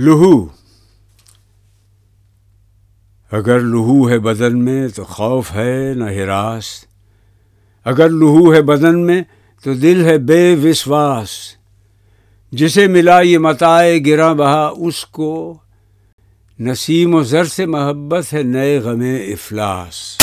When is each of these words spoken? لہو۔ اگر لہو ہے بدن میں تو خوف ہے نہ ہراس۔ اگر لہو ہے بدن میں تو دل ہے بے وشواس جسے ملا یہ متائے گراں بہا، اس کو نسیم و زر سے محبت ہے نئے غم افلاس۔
لہو۔ 0.00 0.44
اگر 3.32 3.60
لہو 3.60 4.10
ہے 4.10 4.18
بدن 4.18 4.64
میں 4.64 4.88
تو 4.88 5.04
خوف 5.04 5.52
ہے 5.52 5.94
نہ 5.94 6.04
ہراس۔ 6.04 6.64
اگر 7.84 8.08
لہو 8.08 8.54
ہے 8.54 8.62
بدن 8.62 9.06
میں 9.06 9.22
تو 9.62 9.74
دل 9.74 10.04
ہے 10.04 10.18
بے 10.18 10.56
وشواس 10.64 11.28
جسے 12.52 12.86
ملا 12.86 13.20
یہ 13.20 13.38
متائے 13.38 13.98
گراں 14.06 14.34
بہا، 14.34 14.72
اس 14.76 15.04
کو 15.04 15.58
نسیم 16.60 17.14
و 17.14 17.22
زر 17.22 17.44
سے 17.44 17.66
محبت 17.66 18.32
ہے 18.32 18.42
نئے 18.42 18.78
غم 18.78 19.00
افلاس۔ 19.28 20.14